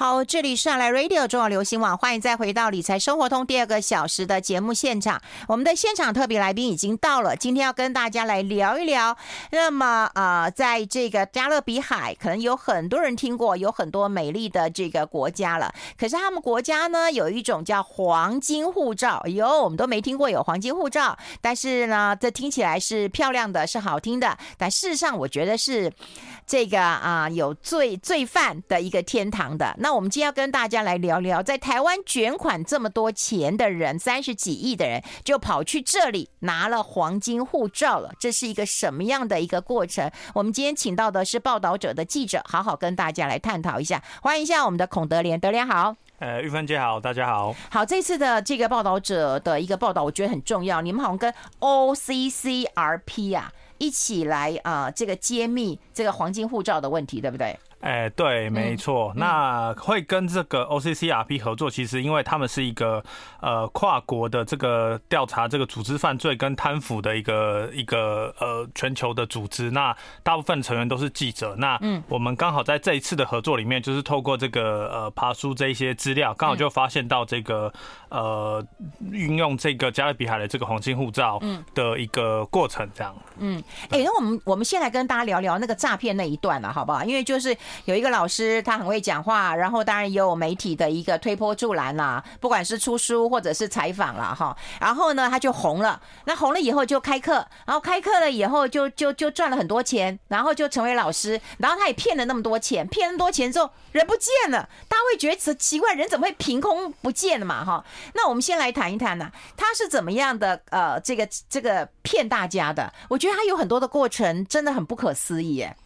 [0.00, 5.20] 好，这里是来 Radio 中广流行网，欢迎再回到理财生活通第二个小时的节目现场。
[5.46, 9.14] 我们的现场特别来宾已经到了，今天要跟大家来聊一聊。
[9.50, 15.70] 那么，呃，在这个加勒比海，可能有很多人听过，有很多美丽的这个国家了。
[15.98, 21.14] 可是他们国家呢，有一种叫黄金护照，哟，我们都没听过有黄金护照。
[21.42, 24.38] 但是呢，这听起来是漂亮的，是好听的。
[24.56, 25.92] 但事实上，我觉得是
[26.50, 29.76] 这个啊，有罪罪犯的一个天堂的。
[29.78, 38.12] 那那我们今天要跟大家来聊聊，在台湾卷款这么多钱的人，三十几亿的人，就跑去这里拿了黄金护照了。
[38.20, 40.08] 这是一个什么样的一个过程？
[40.32, 44.00] 我们今天请到的是报道者的记者，好好跟大家来探讨一下。
[44.22, 45.96] 欢迎一下我们的孔德莲，德莲好。
[46.20, 47.52] 呃，玉芬姐好，大家好。
[47.68, 50.80] 好，这次的这个报道者的一个报道，我觉得很重要。
[50.80, 57.58] 你们好像跟 OCCRP 啊一起来啊、这个揭秘这个黄金护照的问题，对不对？
[57.80, 59.10] 哎、欸，对，没错。
[59.16, 63.02] 那会跟这个 OCCRP 合作，其实因为他们是一个
[63.40, 69.70] 呃跨国的这个调查这个组织犯罪跟贪腐的一个一个呃全球的组织。
[69.70, 71.56] 那大部分成员都是记者。
[71.56, 77.72] 那嗯，我们刚好在这一次的合作里面，就是透过这个呃爬书这一些资料，刚好就发现到这个
[78.10, 78.62] 呃
[79.10, 81.40] 运用这个加勒比海的这个黄金护照
[81.74, 83.16] 的一个过程，这样。
[83.38, 87.02] 嗯，哎、欸，那我们我们先来跟大家聊聊那个诈骗那一段了，好不好？
[87.04, 87.56] 因为就是。
[87.84, 96.00] 有一个老师，他很会讲话，然后当然也有媒体的一个推波助澜啦，不管是出书或者是采访啦，哈，然后呢，他就红了。
[96.24, 107.64] 那红了以后就开课，然后开课了以后就就就赚了很多钱，然后就成为老师，然后他也骗了那么多钱，骗那么多钱之后人不见了，大家会觉得奇怪，人怎么会凭空不见了嘛？
[107.64, 110.60] 哈，那我们先来谈一谈呢，他是怎么样的？
[110.70, 115.76] 呃，这个这个骗大家的，我觉得他有很多的过程，真的很不可思议耶。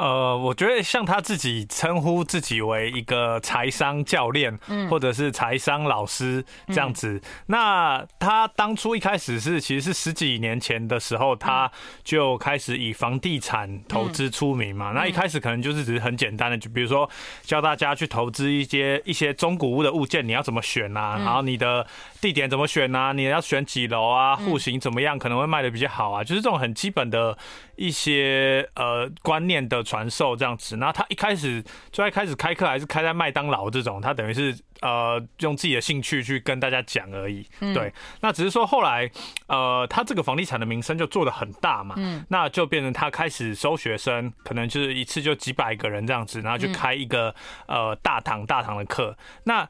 [0.00, 7.20] 呃，我觉得像他自己称呼自己为一个财商教练，或者是财商老师这样子。
[7.48, 11.70] 那他当初一开始是，其实是十几年前的时候，他
[12.02, 14.92] 就开始以房地产投资出名嘛。
[14.92, 17.06] 那一开始可能就是只是很简单的，就比如说
[17.42, 21.18] 教大家去投资一些一些中古屋的物件，你要怎么选啊？
[21.18, 21.86] 然后你的
[22.22, 23.12] 地点怎么选啊？
[23.12, 24.34] 你要选几楼啊？
[24.34, 26.24] 户型怎么样可能会卖的比较好啊？
[26.24, 27.36] 就是这种很基本的
[27.80, 29.80] 一些呃观念的。
[29.90, 37.44] 传授这样子，那他一开始最开始开课还是开在麦当劳这种，他等于是呃用自己的兴趣去跟大家讲而已。
[37.74, 39.10] 对，那只是说后来
[39.48, 41.96] 呃他这个房地产的名声就做的很大嘛，
[42.28, 47.34] 那就变成他开始收学生，可能就是一次就几百个人这样子，然后就开一个
[47.66, 49.68] 呃大堂大堂的课，那。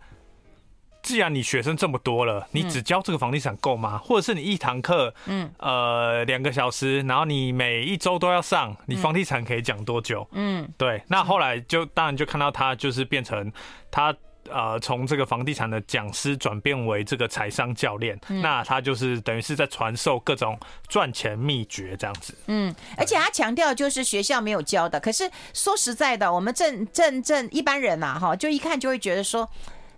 [1.03, 3.99] 既然你学生这么多了，你只教这个房地产够吗？
[3.99, 10.29] 或者是你一堂课，嗯，呃，两个小时，然后你每一周都要上，你房地产可以讲多久？
[10.33, 11.03] 嗯，对。
[11.09, 13.51] 那后来就当然就看到他就是变成
[13.91, 14.15] 他
[14.51, 22.35] 呃从这个房地产的讲师转变为这个财商教练，那他就是等于是在传授各种赚钱秘诀这样子。
[22.47, 25.01] 嗯，而且他强调就是学校没有教的。
[25.01, 29.49] 可是说实在的，我们正正正一般人呐，哈，就一看就会觉得说。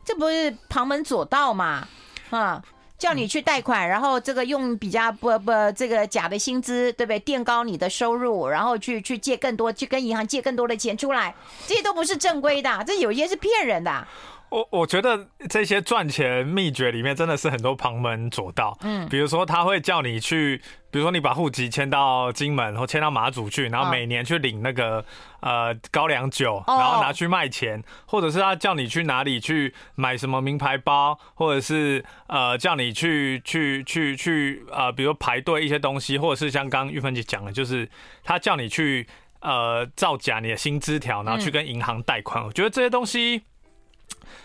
[0.04, 1.86] 这不是旁门左道嘛？
[2.30, 2.62] 啊，
[2.98, 7.18] 叫你去贷款，然后这个用比较不不这个假的薪资，对不对？
[7.18, 11.34] 垫高你的收入，然后去去借更多，去跟银行借更多的钱出来，
[11.66, 14.06] 这些都不是正规的，这有些是骗人的。
[14.52, 25.02] 我我觉得这些赚钱秘诀里面真的是很多旁门左道，嗯，比如说他会叫你去，比如说你把户籍迁到金门或迁到马祖去，然后每年去领那个
[25.40, 37.88] 呃高粱酒，然后拿去卖钱，或者是他叫你去哪里去买什么名牌包，或者是呃叫你去去去去呃，比如排队一些东西，或者是像刚刚玉芬姐讲的，就是
[38.22, 39.06] 他叫你去
[39.40, 43.44] 呃造假你的薪资条，然后去跟银行贷款，我觉得这些东西。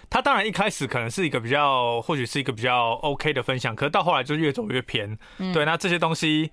[0.09, 5.17] 他当然一开始可能是一个比较，或许是一个比较 OK 的分享，可是到后来就越走越偏。
[5.37, 6.51] 嗯、对，那这些东西，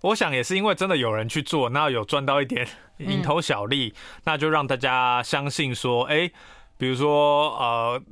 [0.00, 2.66] 我想也是因为真的有人去做，那有赚到一点
[2.98, 6.32] 蝇头小利，嗯、那就让大家相信说，哎、欸，
[6.76, 8.02] 比如说呃，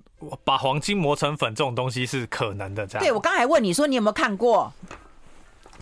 [0.44, 2.86] 把黄金磨成粉这种东西是可能的。
[2.86, 3.04] 这样。
[3.04, 4.72] 对，我刚才问你说你有没有看过？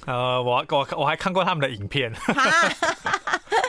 [0.06, 2.10] 呃，我我我还看过他们的影片。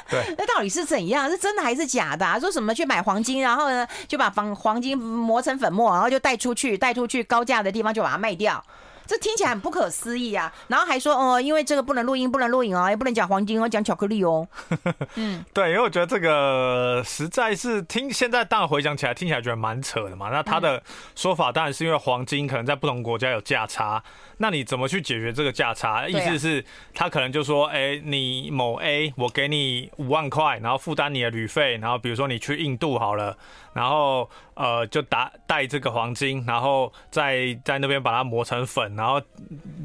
[0.09, 1.29] 对， 那到底是怎样？
[1.29, 2.25] 是真的还是假的？
[2.25, 2.39] 啊？
[2.39, 8.63] 说什么去买黄金，然后呢就把黄黄金磨成粉末，然后就带出去，带出去高价的地方就把它卖掉。
[9.05, 10.53] 这听起来很不可思议啊！
[10.67, 14.47] 然后还说哦，因为这个不能录音，不能录影哦，也不能讲黄金哦，讲巧克力哦。
[15.15, 20.29] 嗯，对，因为我觉得这个实在是听现在当然回想起来，听起来觉得蛮扯的嘛。
[20.31, 20.79] 那他的
[21.15, 24.03] 说法当然是因为黄金可能在不同国家有价差。
[24.41, 26.07] 那你怎么去解决这个价差？
[26.07, 26.63] 意思是，
[26.93, 33.37] 他可能就说，哎，你某 A，我给你五万块，然后负担你的旅费，然后比如说你去印度好了，
[33.73, 39.21] 然后呃，就打带这个黄金，然后在在那边把它磨成粉，然后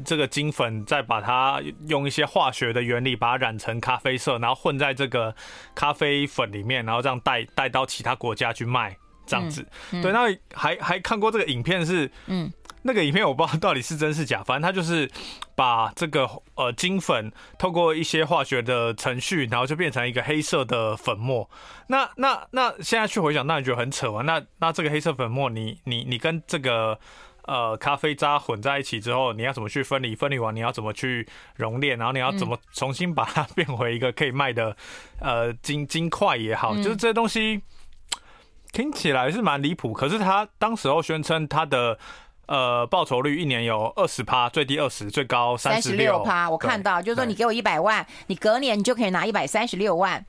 [0.05, 5.35] 这个金粉再把它用一些化学的原理把它染成咖啡色，然后混在这个
[5.75, 9.61] 咖啡粉里面，然后这样带带到其他国家去卖，这样子。
[9.91, 12.49] 嗯嗯、对，那还还看过这个影片是，嗯。
[12.87, 15.09] 那个影片我不知道到底是真是假， 反正他就是
[15.55, 21.49] 把这个呃金粉透过一些化学的程序，然后就变成一个黑色的粉末。
[21.87, 24.21] 那那那现在去回想，那你觉得很扯吗？
[24.21, 26.99] 那那这个黑色粉末你，你你你跟这个
[27.45, 30.15] 呃咖啡渣混在一起之后，你要怎么去分离？
[30.15, 31.97] 分离完你要怎么去熔炼？
[31.97, 34.77] 然后你要怎么重新把它变回一个可以卖的
[35.19, 37.63] 呃金金块也好，就是这些东西
[38.71, 39.91] 听起来是蛮离谱。
[39.91, 41.97] 可是他当时候宣称他的。
[42.47, 46.49] 呃，报酬率一年有二十趴，最低二十，最高三十六趴。
[46.49, 50.25] 我看到，就是说你给我一百万，你隔年你就可以拿一百三十六万。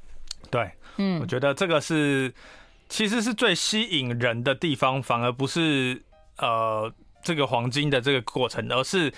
[0.50, 2.32] 对，嗯，我觉得这个是
[2.88, 6.02] 其实是最吸引人的地方，反而不是
[6.38, 6.92] 呃
[7.22, 9.12] 这个黄金的这个过程，而是。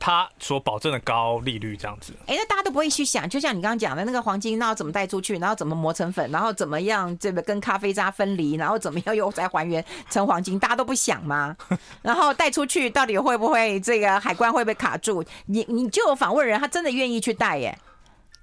[0.00, 11.54] 他所保证的高利率这样子，哎，那大家都不会去想，就像你刚刚讲的那个黄金，那要怎么带出去，然后怎么磨成粉，然后怎么样这个跟咖啡渣分离，然后怎么样又再还原成黄金，大家都不想吗？
[12.00, 15.22] 然后带出去到底会不会这个海关会不会卡住？
[15.44, 17.78] 你你就有访问人，他真的愿意去带耶？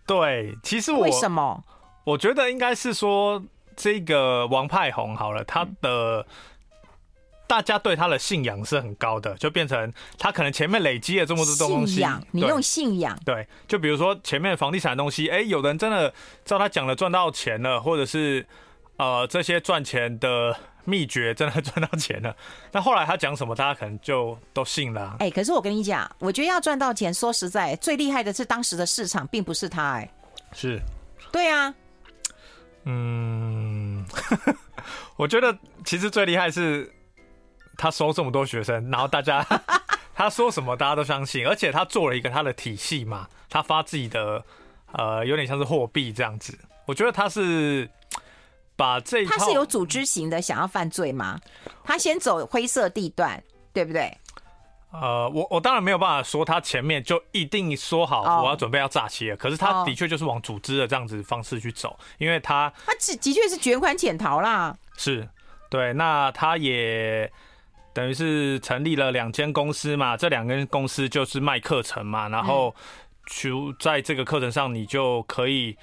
[0.05, 1.63] 对，其实我为什么？
[2.03, 3.43] 我觉得应该是说
[3.75, 6.23] 这个王派红好了，他的。
[7.47, 11.93] 大家对他的信仰是很高的，就变成他可能前面累积了这么多东西。
[11.93, 13.17] 信仰，你用信仰。
[13.25, 16.13] 对，就比如说前面房地产的东西，哎，有人真的
[16.43, 18.45] 照他讲的赚到钱了，或者是
[18.97, 20.53] 呃这些赚钱的
[20.83, 22.35] 秘诀真的赚到钱了，
[22.73, 25.15] 那后来他讲什么，大家可能就都信了。
[25.19, 29.93] 哎，可是我跟你讲，我觉得要赚到钱，说实在，最厉害的是当时的市场，并不是他。
[29.93, 30.11] 哎，
[30.51, 30.81] 是，
[31.31, 31.73] 对啊，
[32.83, 34.05] 嗯，
[35.15, 36.91] 我觉得其实最厉害是。
[37.77, 39.45] 他收这么多学生，然后大家
[40.15, 44.43] 他说什么大家都相信，而且他做了一个他的体系嘛，他发自己的
[44.93, 46.57] 呃有点像是货币这样子。
[46.87, 47.87] 我觉得他是
[48.75, 51.39] 把这一，他是有组织型的想要犯罪吗？
[51.83, 54.17] 他先走灰色地段，对不对？
[54.91, 65.29] 呃，我我当然没有办法说他前面就一定说好我要准备要诈欺了，可是他的确就是往组织的这样子方式去走，因为他他的的确是卷款潜逃啦，是
[65.69, 67.31] 对，那他也。
[67.97, 72.75] 等于是成立了两间公司嘛，这两间公司就是卖课程嘛，然后
[73.25, 75.75] 就在这个课程上，你就可以，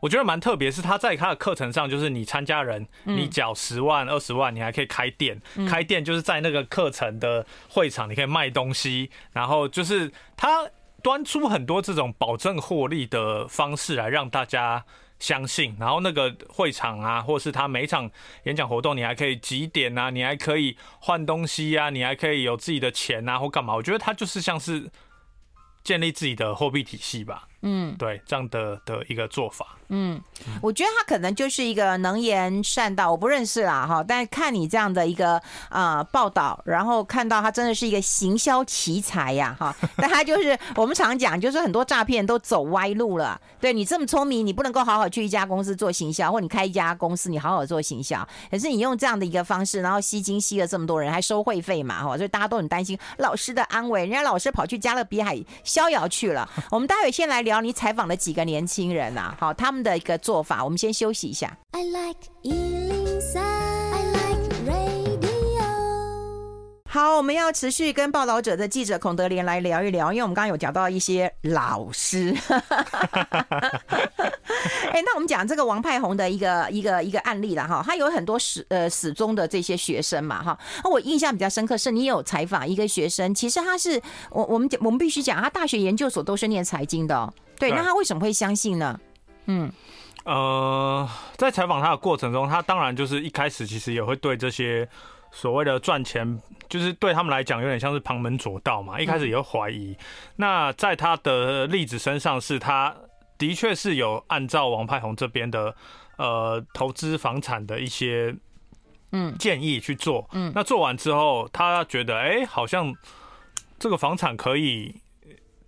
[0.00, 5.38] 我觉得蛮特别，是他在他的课程上，就是你参加人，你缴十万、二十万，你还可以开店，
[5.68, 10.66] 开店就是在那个课程的会场，你可以卖东西，然后就是他
[11.02, 14.82] 端出很多这种保证获利的方式来让大家。
[15.22, 18.10] 相信，然后那个会场啊，或是他每场
[18.42, 23.72] 演讲活动，你还可以几点啊，你还可以换东西啊，你还可以有自己的钱啊，或干嘛？
[23.72, 24.90] 我觉得他就是像是
[25.84, 27.46] 建立自己的货币体系吧。
[27.62, 29.78] 嗯，对，这样的的一个做法。
[29.94, 30.18] 嗯，
[30.62, 35.34] 我觉得他可能就是一个能言善道，我不认识啦哈，但是看你这样的一个
[35.68, 43.38] 啊、呃、报道，然后看到他真的是一个行销奇才呀哈， 但他就是我们常讲，就是很多诈骗都走歪路了。
[43.60, 56.48] 对，你这么聪明，你不能够好好去一家公司做行销，或你开一家公司，你好好做行销，可是你用这样的一个方式，然后吸金吸了这么多人，还收会费嘛哈，所以大家都很担心老师的安危，人家老师跑去加勒比海逍遥去了。
[56.70, 61.56] 我们待会先来聊你采访的几个年轻人呐，好，他们的一个做法，我们先休息一下。
[61.72, 64.92] I like 103, I like radio。
[66.88, 72.36] 好，我们要持续跟报道者的记者孔德连来聊一聊，因为我们刚刚有讲到一些老师。
[74.92, 80.58] 哎、欸，那我们讲这个王派红的一个一个一个案例了哈，他有很多死呃死忠的这些学生嘛哈。
[80.84, 89.00] 那我印象比较深刻是你有采访一个学生，其实他是我我们我们必须讲，他大学研究所都是念财经的、喔，对，那他为什么会相信呢？
[89.46, 89.72] 嗯。
[90.24, 94.88] 呃，在采访他的过程中，他当然就是一开始其实也会对这些
[95.32, 99.00] 所谓的赚钱，就是对他们来讲有点像是旁门左道嘛。
[99.00, 99.96] 一开始也会怀疑。
[100.36, 102.94] 那在他的例子身上，是他
[103.36, 105.74] 的确是有按照王派红这边的
[106.18, 108.32] 呃投资房产的一些
[109.10, 112.94] 嗯建议去做，嗯，那做完之后，他觉得哎、欸，好像
[113.76, 114.94] 这个房产可以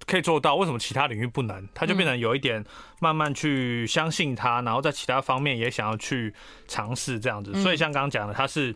[0.06, 1.68] 可以做到，为什么其他领域不能？
[1.74, 2.64] 他就变成有一点
[3.00, 6.32] 慢慢去相信他，然后在其他方面也想要去
[6.66, 7.52] 尝试这样子。
[7.62, 8.74] 所以像刚刚讲的，他是。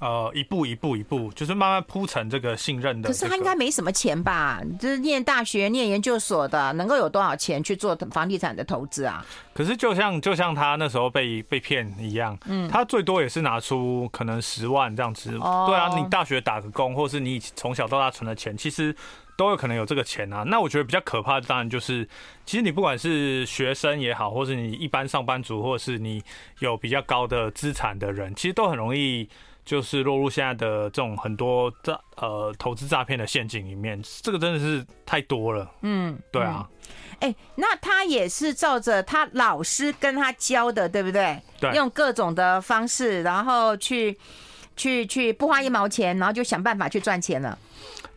[0.00, 3.18] 呃，一步一步一步，就是慢慢铺成这个信任的、这个。
[3.18, 4.62] 可是他应该没什么钱吧？
[4.78, 9.26] 就是念大学、念研究所的，能够有多少钱去做房地产的投资啊？
[9.52, 15.36] 可是就像就像他那时候被被骗一样，嗯，他最多也是拿出可能十万这样子。
[15.38, 18.94] 哦，对啊，你大学打个工，或是你从小到大存的钱，其实
[19.38, 20.42] 都有可能有这个钱啊。
[20.42, 22.06] 那我觉得比较可怕的，当然就是，
[22.44, 26.22] 其实你不管是学生也好，或是你一般上班族，或是你
[26.58, 29.26] 有比较高的资产的人，其实都很容易。
[29.64, 35.70] 就是落入现在的这种很多诈呃投资诈骗的陷阱里面，这个真的是太多了。
[35.82, 36.66] 嗯，对啊。
[37.20, 41.38] 哎、欸，那他也是照着他老师跟他教的，对不对？
[41.60, 41.70] 对。
[41.74, 44.16] 用各种的方式，然后去
[44.74, 47.58] 去去不花一毛钱，然后就想办法去赚钱了。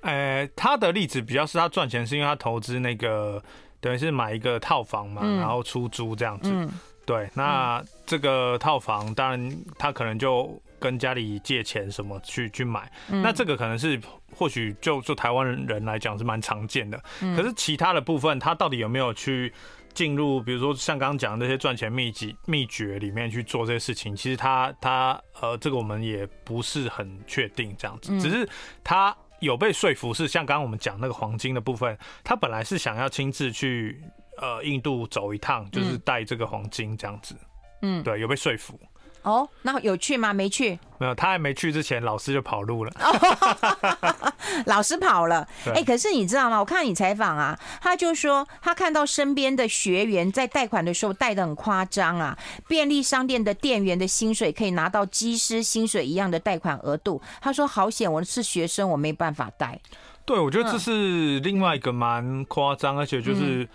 [0.01, 3.41] 哎、欸，他的例子比较是他赚钱是因为他投资那个
[3.79, 6.49] 等于是买一个套房嘛，嗯、然后出租这样子。
[6.51, 6.69] 嗯。
[7.05, 10.61] 对，那这个套房当然他可能就。
[10.81, 14.01] 跟家里借钱什么去去买，那这个可能是
[14.35, 16.99] 或许就就台湾人来讲是蛮常见的。
[17.19, 19.53] 可是其他的部分，他到底有没有去
[19.93, 24.15] 进入，比如说像刚刚讲的那些赚钱秘籍秘诀里面去做这些事情？
[24.15, 28.49] 其实他他呃，这个我们也不是很确定这样子，只是
[28.83, 34.01] 他有被说服，是像刚刚我们讲那个黄金的部分，他本来是想要亲自去
[34.37, 37.35] 呃印度走一趟，就是带这个黄金这样子。
[37.81, 38.79] 嗯，对，有被说服。
[39.23, 40.33] 哦，那有去吗？
[40.33, 40.79] 没去。
[40.97, 42.91] 没有，他还没去之前，老师就跑路了。
[44.67, 45.47] 老师跑了。
[45.65, 46.59] 哎、欸，可是你知道吗？
[46.59, 52.37] 我看你采访啊，他就说他看到身边的学员在贷款的时候贷的很夸张啊，
[52.67, 57.19] 便利商店的店员的薪水可以拿到机师薪水一样的贷款额度。
[57.41, 59.79] 他说好险，我是学生，我没办法贷。
[60.23, 63.67] 对，我觉得这是另外一个蛮夸张，而且就是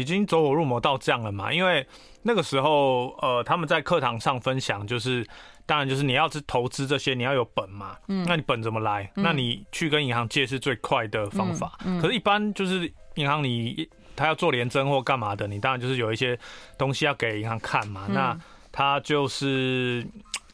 [0.00, 1.86] 已经走火入魔到这样了嘛，因为。
[2.26, 5.22] 那个时候，呃，他们在课堂上分享，就是
[5.66, 9.04] 当然就是你要是投资这些，你要有本嘛，嗯，那你本怎么来？
[9.16, 11.78] 嗯、那你去跟银行借是最快的方法。
[11.84, 13.86] 嗯嗯、可是，一般就是银行你
[14.16, 16.38] 他要做联征或干嘛的，你当然就是有一些
[16.78, 18.06] 东西要给银行看嘛。
[18.08, 18.40] 嗯、那
[18.72, 20.02] 他就是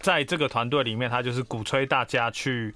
[0.00, 2.74] 在这个团队里面，他就是鼓吹大家去。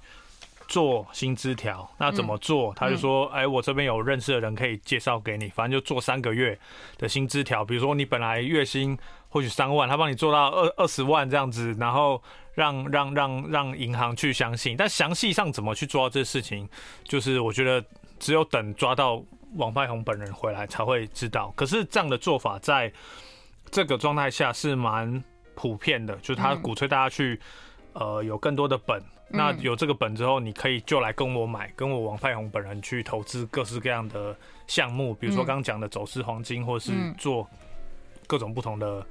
[0.67, 2.73] 做薪资条，那怎么做？
[2.75, 6.57] 他就说：“哎，我这边有认识的人可以介绍给你，反正就做三个月
[6.97, 7.63] 的薪资条。
[7.63, 8.97] 比如说你本来月薪
[9.29, 12.21] 或许三万，他帮你做到二二十万这样子，然后
[12.53, 14.75] 让让让让银行去相信。
[14.75, 16.67] 但详细上怎么去做到这事情，
[17.03, 17.83] 就是我觉得
[18.19, 19.23] 只有等抓到
[19.55, 21.53] 王派红本人回来才会知道。
[21.55, 22.91] 可是这样的做法在
[23.71, 27.39] 这个状态下是蛮普遍的，就是他鼓吹大家去
[27.93, 34.35] 呃有更多的本。”那有这个本之后，你可以就来跟我买，跟我王派红本人去投资各式各样的
[34.67, 37.47] 项目，比如说刚刚讲的走私黄金，或是做
[38.27, 39.05] 各种不同的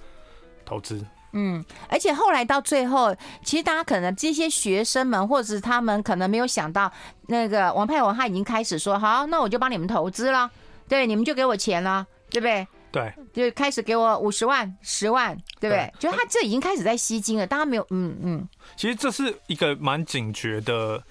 [0.64, 1.04] 投资。
[1.33, 6.90] 嗯，而且后来到最后，其实大家可能这些学生们，或者是他们可能没有想到，
[7.26, 10.49] 那个王派文他已经开始说，好，那我就帮你们投资了，
[10.88, 12.66] 对，你们就给我钱了，对不对？
[12.94, 15.92] 对，就开始给我五十万、十万，对不对？
[15.98, 18.48] 就他这已经开始在吸金了，大家没有，嗯嗯。
[18.76, 21.02] 其实这是一个蛮警觉的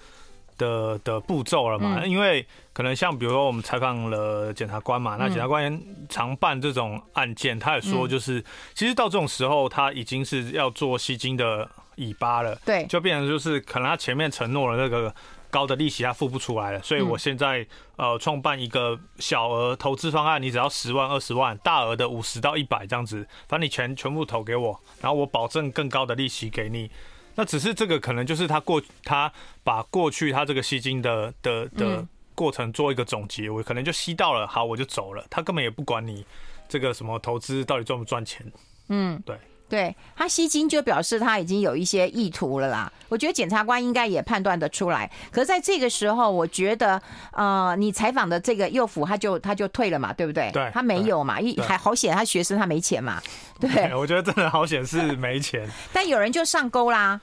[0.56, 15.14] 的的步骤了嘛，因为可能像比如说我们采访了检察官嘛，那检察官常办这种案件，他也说就是，其实到这种时候他已经是要做吸金的尾巴了，对，就变成就是可能他前面承诺了那个。
[15.54, 26.90] 高的利息他付不出来了，所以我现在呃创办一个小额投资方案，你只要十万二十万，大额的五十到一百这样子，反正你全全部投给我，然后我保证更高的利息给你。
[27.36, 29.32] 那只是这个可能就是他过他
[29.62, 36.26] 把过去他这个吸金的的的过程做一个总结，我可能就吸到了，好我就走了，他根本也不管你
[36.68, 38.52] 这个什么投资到底赚不赚钱。
[38.88, 39.36] 嗯，对。
[39.68, 42.92] 对，他吸金就表示他已经有一些意图了啦。
[43.08, 45.10] 我觉得检察官应该也判断得出来。
[45.32, 47.00] 可是在这个时候，我觉得
[47.32, 50.50] 呃，你采访的这个幼辅他就他就退了嘛，对不对？
[50.52, 53.20] 对，他没有嘛，一还好险，他学生他没钱嘛。
[53.58, 55.68] 对，对我觉得真的好险是没钱。
[55.92, 57.20] 但有人就上钩啦。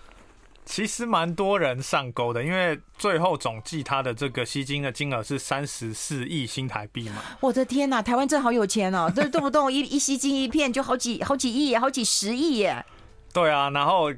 [0.72, 7.22] 其实蛮多人上钩的，因为最后总计他的这个吸金的金额是三十四亿新台币嘛。
[7.42, 9.12] 我的天哪，台湾真好有钱哦！
[9.14, 12.86] 这动不动一一吸金一片就好几好几亿，好几十亿耶。
[13.34, 14.14] 对啊，然后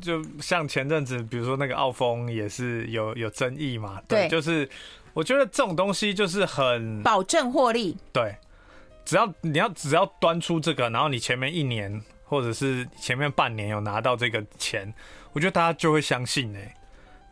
[0.00, 4.02] 就像前阵子，比如说那个澳丰也是有有争议嘛。
[4.08, 4.68] 对，对就是
[5.12, 7.96] 我觉得这种东西就是很保证获利。
[8.12, 8.34] 对。
[9.04, 14.94] 只要你要只要端出这个，然后你前面一年或者是前面半年有拿到这个钱，
[15.32, 16.58] 我觉得大家就会相信呢、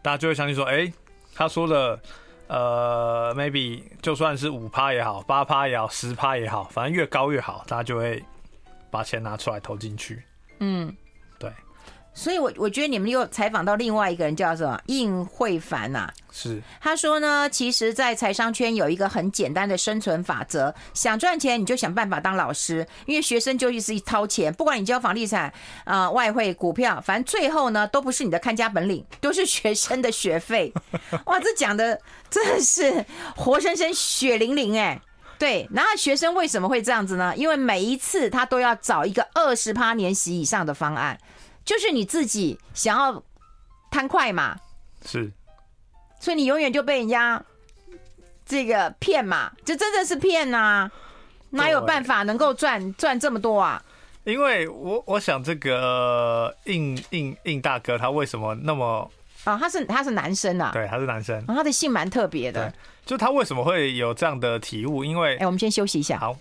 [0.02, 0.90] 大家就会相信说，哎、
[1.34, 2.00] 他说的，
[2.48, 8.22] 呃，maybe 就算是五趴也好，八趴也好，十趴也好，反正越高越好，大家就会
[8.90, 10.22] 把钱拿出来投进去。
[10.60, 10.94] 嗯，
[12.12, 16.08] 所以我，我我觉得你们又采访到另外一个人，叫什么应慧凡呐？
[16.32, 25.44] 是，他说呢，其实，在财商圈有一个很简单的生存法则：想赚钱，你就想办法当老师，因为学生就是一掏钱，不管你教房地产、
[25.84, 30.72] 啊、呃、外汇、股票，反正最后呢，都不是你的看家本领，都是学生的学费。
[31.26, 33.04] 哇，这讲的真的是
[33.36, 35.00] 活生生、血淋淋哎！
[35.38, 37.34] 对，然后学生为什么会这样子呢？
[37.34, 41.18] 因为每一次他都要找一个二十趴年息以上的方案。
[41.64, 43.22] 就是你自己想要
[43.90, 44.56] 贪快嘛，
[45.04, 45.30] 是，
[46.18, 47.42] 所以你永远就被人家
[48.44, 50.90] 这个骗嘛，这真的是骗呐、啊，
[51.50, 53.82] 哪有办法能够赚赚这么多啊？
[54.24, 59.10] 因为我我想这个应应应大哥他为什么那么
[59.44, 59.56] 啊？
[59.58, 62.72] 他是他是男生啊，对，他是男生，他的姓蛮特别的，
[63.06, 65.04] 就他为什么会有这样的体悟？
[65.04, 66.36] 因为哎，我们先休息一下，好。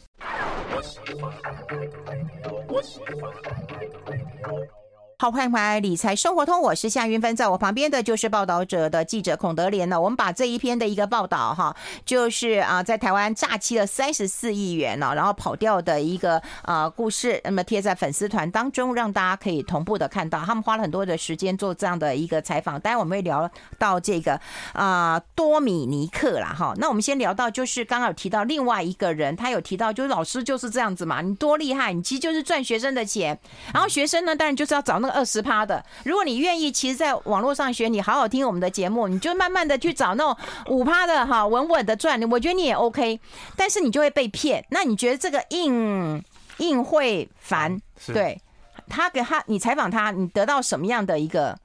[5.21, 9.99] 好，欢迎回来理财生活通，我是夏云芬，在我旁边的就是报道者的记者孔德莲呢。
[9.99, 20.39] 我们把这一篇的一个报道哈，就是啊，在台湾诈欺了三十四亿元呢，然后跑掉的一个啊故事，那么贴在粉丝团当中，让大家可以同步的看到。
[20.39, 24.39] 他们花了很多的时间做这样的一个采访，待会我们会聊到这个
[24.71, 26.73] 啊多米尼克啦哈。
[26.77, 33.37] 那我们先聊到就是刚刚有提到另外一个人，他有提到就是老师就是这样子嘛，你多厉害，你其实就是赚学生的钱，
[33.73, 35.19] 然后学生呢当然就是要找那个。
[35.19, 40.37] 二十趴的，如果你愿意，其实，在网络上学，你好好听我们的节目，你就慢慢的去找那种
[40.67, 42.17] 五趴的哈，稳稳的赚。
[42.31, 43.19] 我觉得你也 OK，
[43.57, 44.63] 但是你就会被骗。
[44.69, 46.23] 那你觉得这个应
[46.59, 47.81] 应会凡，
[48.13, 48.39] 对
[48.87, 51.57] 他给他，你采访他，你得到什么样的一个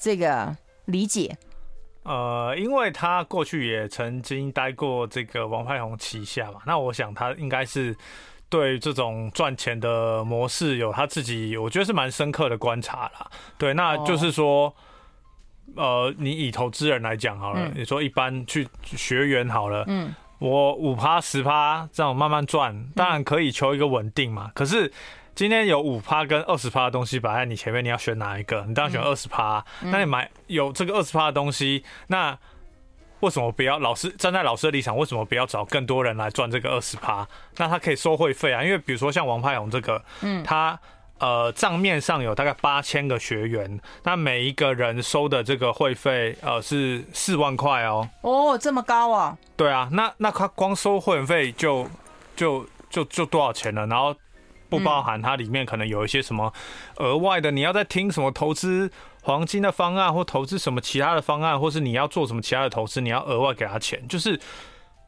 [0.00, 0.54] 这个
[0.84, 1.36] 理解？
[2.04, 7.96] 呃，因为他过去也曾经待过这个王派红旗下嘛，那我想他应该是。
[8.48, 13.30] 对这种赚钱的模式有他自己，我觉得是蛮深刻的观察啦。
[13.58, 14.74] 对，那就是说，
[15.74, 24.50] 呃，你以投资人来讲好了，你说一般去学员好了，嗯，我五趴十趴这样慢慢赚，当然可以求一个稳定嘛。
[24.54, 24.92] 可是
[25.34, 28.64] 今天有五趴跟二十趴的东西摆在你前面，你要选哪一个？
[28.68, 29.64] 你当然选二十趴。
[29.82, 32.38] 那你买有这个二十趴的东西，那。
[33.20, 34.96] 为什么不要老师站在老师的立场？
[34.96, 37.26] 为什么不要找更多人来赚这个二十趴？
[37.56, 40.78] 那他可以收会费啊，因为比如说像王派宏这个，嗯，他
[41.18, 48.08] 呃账面上有大概八千个学员，那每一个人收的这个会费呃是四万块哦。
[48.20, 49.36] 哦，这么高啊？
[49.56, 51.88] 对啊，那那他光收会员费就
[52.36, 53.86] 就就就多少钱了？
[53.86, 54.14] 然后
[54.68, 56.52] 不包含它里面可能有一些什么
[56.96, 58.90] 额外的，你要在听什么投资。
[59.22, 64.38] 黄金的方案，或投资什么其他的方案，或是你要做什么其他的投资，你要额外给他钱，就是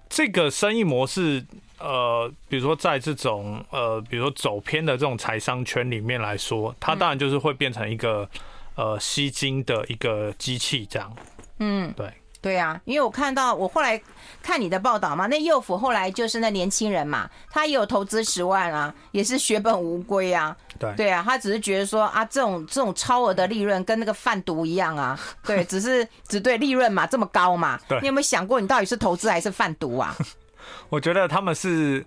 [0.09, 1.47] 这个生意模式。
[1.79, 8.29] 呃，比如说在这种呃，比如说走偏的这种财商圈里面来说，它当然就是会变成一个
[8.75, 11.17] 呃吸金的一个机器这样。
[11.61, 12.13] 嗯，对。
[12.41, 14.01] 对啊，因为我看到我后来
[14.41, 20.57] 看你的报道嘛，那幼福后来就是那年轻人嘛，他也有投资十万啊，也是血本无归啊。
[20.79, 25.19] 对对啊，他只是觉得说啊，这种这种超额的利润跟那个贩毒一样啊。
[25.45, 27.77] 对， 只是只对利润嘛这么高嘛。
[27.89, 30.17] 对，你有没有想过你到底是投资还是贩毒啊？
[30.91, 32.07] 我觉得他们是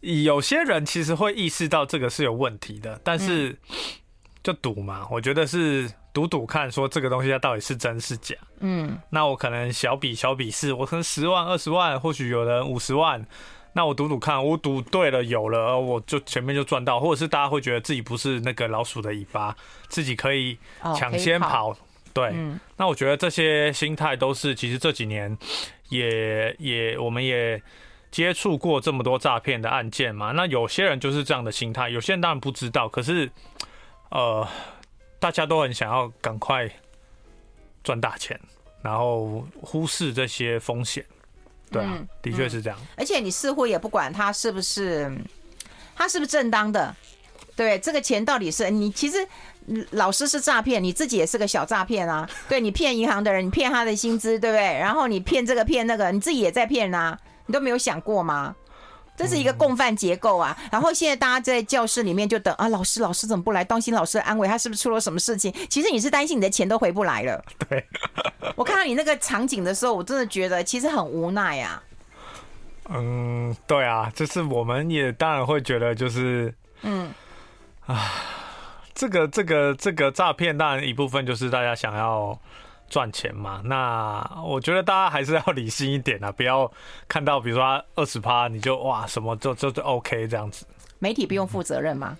[0.00, 3.56] 有些人其实会意识到这个是有问题的，但是
[4.42, 5.88] 就赌嘛，我觉得是。
[6.14, 8.36] 赌赌看，说这个东西它到底是真是假？
[8.60, 13.22] 嗯，那我可能小比小比试，我可能十万二十万，或许有人五十万，
[13.72, 19.54] 那我赌赌看，我赌对了有了，我就前面就赚到，或者是大家会觉得自己不是那个老鼠的尾巴，
[19.88, 20.56] 自己可以
[20.96, 21.78] 抢先跑，哦、跑
[22.12, 22.30] 对。
[22.32, 25.36] 嗯、那我觉得这些心态都是，其实这几年
[25.88, 27.60] 也也我们也
[28.12, 33.28] 接触过这么多诈骗的案件嘛，那有些人就是这样的心态，有些人当然不知道，可是
[34.10, 34.46] 呃。
[35.24, 36.70] 大家都很想要赶快
[37.82, 38.38] 赚大钱，
[38.82, 41.02] 然后忽视这些风险。
[41.70, 42.86] 对啊，嗯、的确是这样、嗯。
[42.98, 45.10] 而且你似乎也不管他是不是，
[45.96, 46.94] 他是不是正当的？
[47.56, 48.90] 对，这个钱到底是你？
[48.90, 49.26] 其实
[49.92, 52.28] 老师是诈骗，你自己也是个小诈骗啊。
[52.46, 54.62] 对，你骗银行的人，你骗他的薪资，对不对？
[54.78, 58.54] 然后你骗这个骗那个，你自己也在骗啊，你都没有想过吗？
[59.16, 63.64] 这是一个共犯结构啊，然后现在大家在教室里面就等啊，老师老师怎么不来？
[63.64, 65.54] 担心老师的安危，他是不是出了什么事情？
[65.70, 67.44] 其实你是担心你的钱都回不来了。
[67.68, 67.86] 对，
[68.56, 71.82] 我看到你那个场景的时候，我真的觉得其实很无奈啊。
[72.90, 77.10] 嗯，对啊，就是我们也当然会觉得就是，嗯，
[77.86, 78.12] 啊，
[78.94, 82.38] 这个这个这个诈骗当然一部分就是大家想要
[82.88, 83.60] 赚钱嘛。
[83.64, 86.70] 那我觉得大家还是要理性一点啊，不要
[87.08, 90.66] 看到比如说二十趴你就哇什么就就就 OK 这样子。
[90.98, 92.16] 媒体不用负责任吗？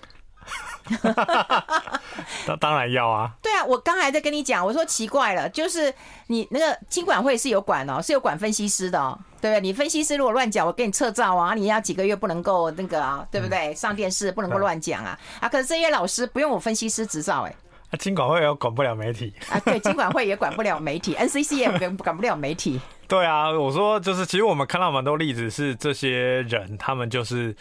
[2.46, 3.33] 当当然要啊！
[3.40, 5.92] 对啊，我刚才在跟你讲，我说奇怪了，就是
[6.27, 9.61] 你那个金管会是有管哦，是有管分析师的哦，对不对？
[9.62, 13.74] 你分析师如果乱讲，我给你撤照啊，你要几个月不能够那个啊，对不对？
[13.74, 15.48] 上电视不能够乱讲啊啊！
[15.48, 17.57] 可是这些老师不用我分析师执照哎，
[17.94, 22.80] 啊，金管会也管不了媒体啊，对，金管会也管不了媒体， NCC 也管管不了媒体。
[23.07, 27.54] 对啊，我说就是，其实我们看到蛮多例子，是这些人他们就是。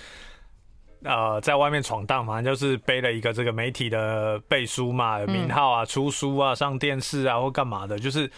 [1.06, 8.32] 呃，在外面闯荡嘛，就是背了一个这个媒体的背书嘛，有名号啊，出书啊，上电视啊，或干嘛的，就是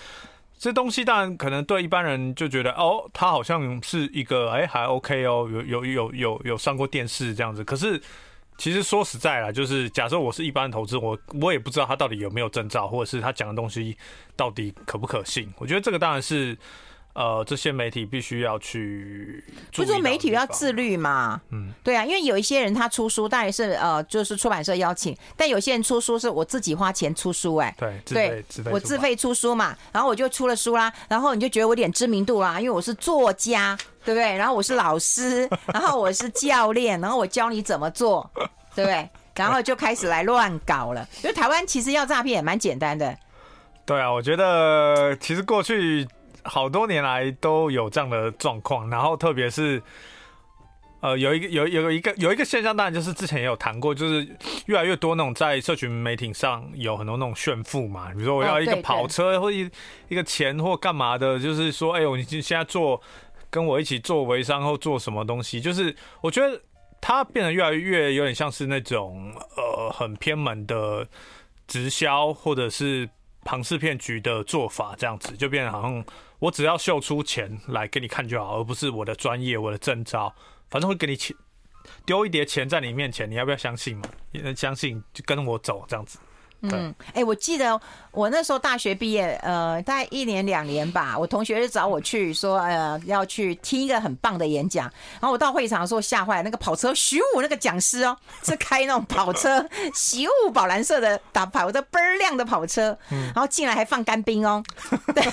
[0.57, 7.63] 这东西，当然可能对一般人就觉得，哦，他好像是一个，哎，还 OK 哦，有有有有有上过电视这样子。
[7.63, 8.01] 可是
[8.57, 13.97] 其实说实在啦，就是假设我是一般投资，我我也不知道他到底有没有证照，或者是他讲的东西
[14.35, 15.51] 到底可不可信。
[15.57, 16.57] 我觉得这个当然是。
[17.15, 19.41] 呃，这些媒体必须要去，
[19.73, 21.41] 不是说媒体要自律嘛？
[21.49, 34.35] 嗯，对啊，因为有一些人他出书，当然是呃，就是出版社邀请，但有些人出书是我自己花钱出书，哎，对，对，我自费出书嘛，然后我就出了书啦，然后你就觉得我有点知名度啦，因为我是作家，对不对？
[34.35, 38.29] 然后我是老师， 然后我是教练，然后我教你怎么做，
[38.75, 39.09] 对不对？
[39.35, 41.07] 然后就开始来乱搞了。
[41.23, 43.17] 因为台湾其实要诈骗也蛮简单的。
[43.85, 46.05] 对啊，我觉得其实过去。
[46.45, 49.81] 好多年来都有这样的状况，然后特别是，
[51.01, 54.27] 呃，有一个有有一个有一个现象，当然就是之前也有谈过，就是
[54.67, 59.69] 越来越多那种在社群媒体上有很多那种炫富嘛，比如说我要一个跑车或一
[60.07, 63.01] 一个钱或干嘛的，就是说，哎呦，你现在做
[63.49, 66.61] 跟我一起做微商或做什么东西，就是我觉得
[67.01, 71.07] 它变得越来越有点像是那种呃很偏门的
[71.67, 73.09] 直销或者是
[73.43, 76.05] 庞氏骗局的做法，这样子就变得好像。
[76.39, 80.33] 我只要秀出钱来给你看就好，而不是我的专业、我的证照，
[80.69, 81.35] 反正会给你钱，
[82.05, 84.09] 丢一叠钱在你面前，你要不要相信嘛？
[84.31, 86.19] 你能相信就跟我走这样子。
[86.61, 87.79] 嗯，哎、我记得
[88.15, 94.85] 我那时候大学毕业，呃，大概一年两年吧，我同学就找我去说，呃，要去听一个很棒的演讲。
[95.19, 104.63] 然后我到会场的时候吓坏了，那个跑车徐武那个讲师哦， 是开那种跑车，徐武宝蓝色的打跑的倍儿亮的跑车，然后进来还放干冰哦。
[105.13, 105.23] 对，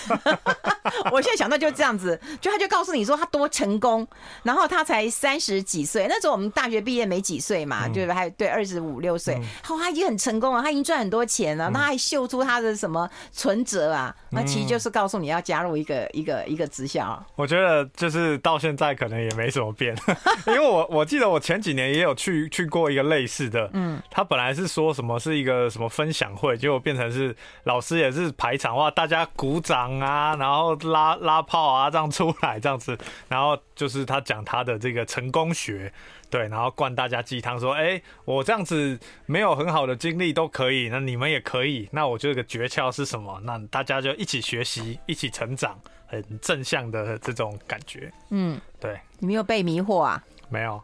[1.10, 4.06] 我现在想到就是这样子，就他就告诉你说他多成功，
[4.42, 8.14] 然后他才三十几岁，那时候我们大学毕业没几岁嘛，对吧？
[8.14, 11.22] 还对二十五六岁，好，他已经很成功了，他已经赚很多。
[11.32, 11.70] 钱了？
[11.72, 14.14] 他还秀出他的什么存折啊？
[14.30, 17.22] 那其实就是告诉你要加入一个一个一个直销。
[17.36, 19.96] 我觉得就是到现在可能也没什么变，
[20.46, 32.96] 因为我我记得我前几年也有去去过一个类似的，嗯，他本来是说什么是一个什么分享会，结果变成是老师也是排场哇，大家鼓掌啊，然后拉拉炮啊这样出来这样子，
[33.28, 35.92] 然后就是他讲他的这个成功学。
[36.32, 41.86] 对，然后灌大家鸡汤，说：“哎，我这样子没有很好的经历都可以，那你们也可以。
[41.92, 43.38] 那我这个诀窍是什么？
[43.44, 48.10] 那大家就一起学习，一起成长，很正向的这种感觉。
[48.30, 50.24] 嗯，对，你没有被迷惑啊？
[50.48, 50.82] 没有。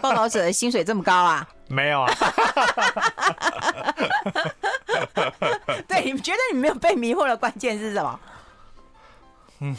[0.00, 1.48] 报道者的薪水这么高啊？
[1.66, 2.14] 没有啊。
[5.88, 8.20] 对，你觉得你没有被迷惑的关键是什么？
[9.58, 9.76] 嗯。”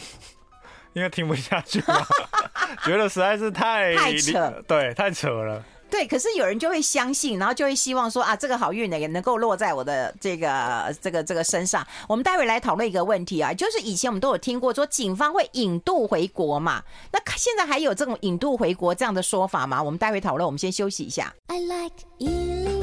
[0.92, 2.06] 因为听不下去了，
[2.84, 5.64] 觉得实在是太太扯，对，太扯了。
[5.90, 11.86] 对，可是有人就会相信，然后就会希望说啊，这个好运呢也能够落在我的这个这个这个身上。
[12.06, 19.82] 我们待会来讨论一个问题啊，就是以前我们都有听过说警方会引渡回国嘛，那现在还有这种引渡回国这样的说法吗？
[19.82, 21.32] 我们待会讨论，我们先休息一下。
[21.46, 22.77] I like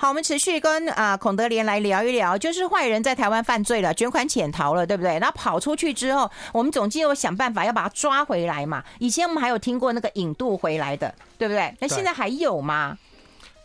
[0.00, 5.18] 好，我们持续跟啊、呃、孔德连来聊一聊，就是坏人在台湾犯罪了，卷款潜逃了，对不对？
[5.18, 8.84] 那跑出去之后，我们总计有想办法要把他抓回来嘛。
[9.00, 11.74] 以前我们还有听过那个引渡回来的，对不对？
[11.80, 12.96] 那现在还有吗？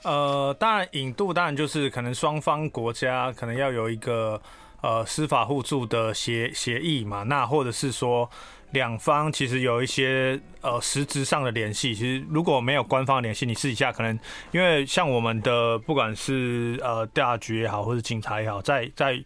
[0.01, 4.41] 呃，当然引渡当然就是可能双方国家可能要有一个
[4.81, 8.27] 呃司法互助的协协议嘛，那或者是说。
[8.73, 14.19] 两方其实有一些呃实质上的联系，其实如果没有官方联系，你私底下可能
[14.51, 19.23] 因为像我们的不管是呃调查局也好，或者警察也好，在在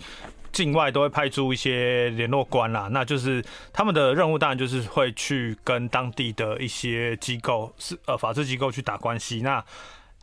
[0.52, 9.64] 境外都会派出一些联络官啦，那就是他们的任务当然就是会去跟当地的一些机构是呃法制机构去打关系，那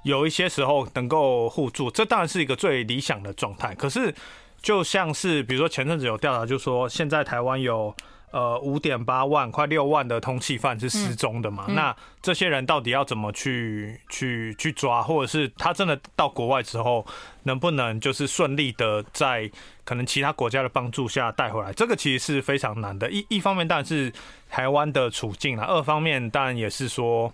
[0.04, 4.14] 有一些时候能够互助，这当然是一个最理想的状态，可是。
[4.62, 7.94] 就像是比如说前阵子有调查，就说现在台湾有。
[8.34, 11.66] 呃，五点八万，快六万的通缉犯是失踪的嘛？
[11.68, 17.06] 嗯嗯、那这些人到底要怎么去去去抓，或者是他真的到国外之后，
[17.44, 19.48] 能不能就是顺利的在
[19.84, 21.72] 可能其他国家的帮助下带回来？
[21.74, 23.08] 这个其实是非常难的。
[23.08, 24.12] 一一方面当然是
[24.50, 27.32] 台湾的处境啦，二方面当然也是说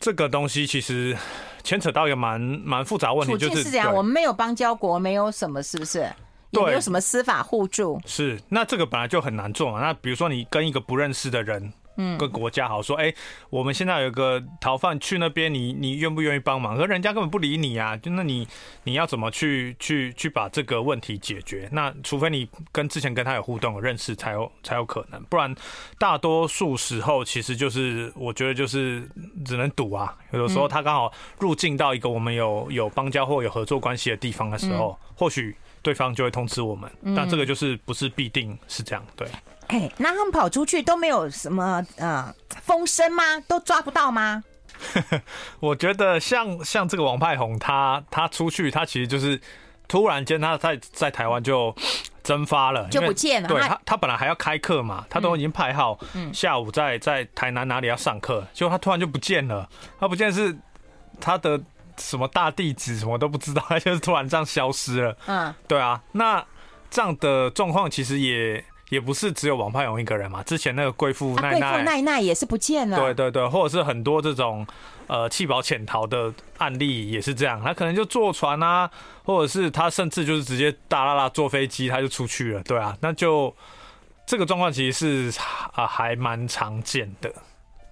[0.00, 1.16] 这个东西其实
[1.62, 6.10] 牵扯到一个蛮蛮复杂问题，就是是这样，我们没有邦交国，没有什么，是不是？
[6.60, 9.80] 也没有什么司法互助，是那这个本来就很难做嘛。
[9.80, 13.14] 那比如说你跟一个不认识的人，嗯，跟国家好说，哎，
[13.50, 16.76] 我们现在有一个逃犯去那边，你你愿不愿意帮忙？
[16.76, 18.46] 可人家根本不理你啊，就那你
[18.82, 21.68] 你要怎么去去去把这个问题解决？
[21.70, 25.54] 那除非你跟之前跟他有互动、有认识，才有才有可能，不然
[25.96, 29.08] 大多数时候其实就是我觉得就是
[29.44, 30.16] 只能赌啊。
[30.32, 35.56] 有的时候他刚好入境到一个我们有有邦交或有合作关系的地方的时候，或许。
[35.84, 39.28] 对方就会通知我们，但这个就是不是必定是这样，对。
[39.68, 43.22] 哎、欸，那他们跑出去都没有什么呃风声吗？
[43.46, 44.42] 都抓不到吗？
[45.60, 49.38] 我觉得像像这个王派红，他他出去，他其实就是
[49.86, 51.74] 突然间他在在台湾就
[52.22, 53.48] 蒸发了，就不见了。
[53.48, 55.98] 对他他本来还要开课嘛，他都已经排好，
[56.32, 59.68] 下午在在台南哪里要上课，结果他突然就不见了。
[60.00, 60.56] 他不见是
[61.20, 61.60] 他的。
[61.98, 65.16] 什么大地址什么都不知道， 他就是突然这样消失了。
[65.26, 66.44] 嗯，对啊，那
[66.90, 70.42] 这样的状况其实也也不是只有王派勇一个人嘛。
[70.42, 72.96] 之前那个贵妇奈奈，贵妇奈奈也是不见了。
[72.98, 74.66] 对对对，或者是很多这种
[75.06, 78.88] 呃弃保潜逃的案例也是这样，他可能就坐船啊，
[79.24, 82.62] 或者是他甚至就是直接大啦啦坐飞机他就出去了。
[82.62, 83.54] 对啊，那就
[84.26, 85.40] 这个状况其实是
[85.72, 87.32] 啊还蛮常见的。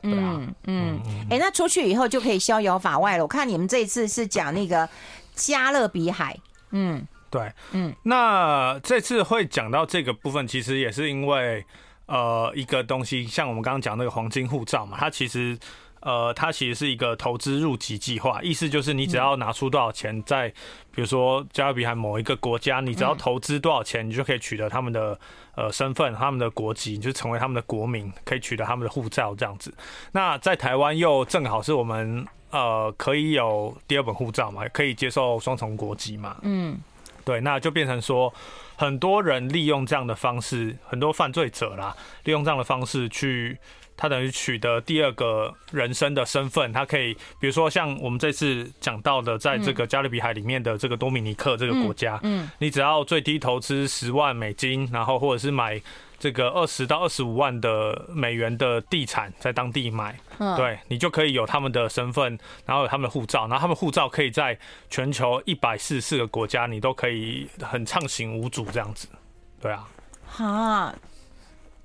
[0.02, 3.24] 嗯嗯，哎、欸，那出去以后就可以逍遥法外了。
[3.24, 4.88] 我看你们这一次是讲那个
[5.34, 6.36] 加勒比海，
[6.70, 11.64] 嗯，对，嗯，那这次会讲到这个部分，其实也是因为
[12.06, 15.58] 呃一个东西，像我们刚刚讲那个黄金护照嘛，它其实。
[16.02, 20.48] 呃，它其实是一个投资入籍计划，意思就是你只要拿出多少钱，在
[20.90, 25.16] 比如说加勒比海某一个国家，你只要投资多少钱，你就可以取得他们的
[25.54, 29.72] 呃身份、他们的国籍，你就成为他们的国民，可以取得他们的护照这样子。
[30.10, 36.36] 那在台湾又正好是我们呃可以有第二本护照嘛，可以接受双重国籍嘛。
[36.42, 36.76] 嗯，
[37.24, 38.34] 对，那就变成说
[38.74, 43.56] 很多人利用这样的方式，很多犯罪者啦，利用这样的方式去。
[44.02, 55.80] 他等于取得第二个人生的身份，他可以，比如说像我们这次讲到的，在这个加勒比海里面的这个多米尼克这个国家，嗯，你只要最低投资十万美金，然后或者是买
[56.18, 60.18] 这个二十到二十五万的美元的地产，在当地买，
[60.56, 62.36] 对，你就可以有他们的身份，
[62.66, 64.58] 然后有他们的护照，然后他们护照可以在
[64.90, 69.06] 全球一百四十四个国家，你都可以很畅行无阻这样子，
[69.60, 69.88] 对啊，
[70.26, 70.92] 好。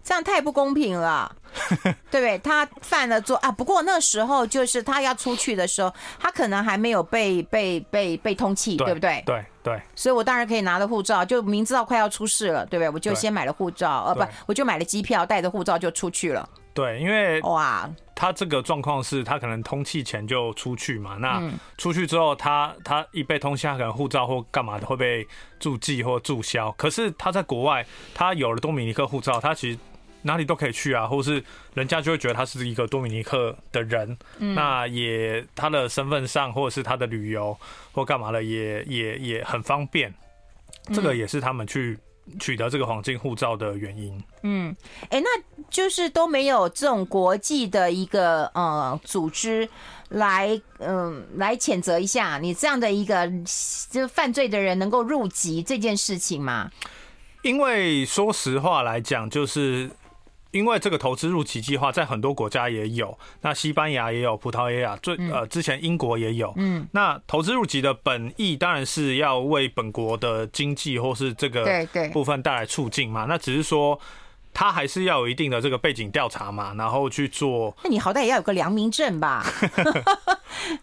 [0.08, 1.30] 这样太不公平了，
[2.10, 2.38] 对不对？
[2.38, 9.22] 他犯了错啊，不过那时候就是他要出去的时候，他可能还没有被被被被通缉，对不对？
[9.26, 9.82] 对对。
[9.93, 12.89] 所以我当然可以拿着护照，就明知道快要出事了，对不对？
[12.89, 16.48] 我就先买了护照，呃，不，我就买了机票，带着护照就出去了。
[16.74, 21.41] 对，因为哇，他这个状况是他可能通气前就出去嘛，那
[21.78, 25.28] 出去之后他，他他一被通缉，他可能护照或干嘛的会被
[25.60, 26.72] 注记或注销。
[26.78, 29.78] 可是他在国外，他有了多米尼克护照，他其实。
[30.24, 31.42] 哪里都可以去啊，或是
[31.74, 37.58] 人家就会觉得他是一个多米尼克的人，嗯、那也他的身份上或者是他的旅游
[37.94, 40.14] 或干嘛的也也也很方便，
[40.94, 41.98] 这个也是他们去
[42.40, 44.22] 取得这个黄金护照的原因。
[44.42, 45.30] 嗯，哎、欸，那
[45.70, 49.70] 就是都没有这种国际的一个呃组织
[50.10, 53.32] 来嗯、呃、来谴责一下你这样的一个
[53.90, 56.70] 就犯罪的人能够入籍这件事情吗？
[57.44, 59.90] 因为说实话来讲，就是。
[60.52, 66.54] 因为这个投资入籍计划在很多国家也有，那西班牙也有，葡萄牙最呃之前英国也有。
[66.58, 71.66] 嗯，那投资入籍的本意当然是要为本国的经济或是这个
[72.12, 73.26] 部分带来促进嘛。
[73.28, 74.00] 那只是说。
[74.60, 77.78] 他还是要有一定的这个背景调查嘛，然后去做。
[77.84, 79.46] 那你好歹也要有个良民证吧，